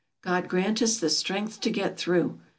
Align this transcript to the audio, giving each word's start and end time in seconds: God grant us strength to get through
God 0.23 0.47
grant 0.47 0.81
us 0.81 0.97
strength 1.15 1.59
to 1.61 1.69
get 1.69 1.95
through 1.95 2.39